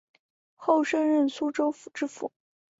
[0.55, 2.31] 后升任苏州府知府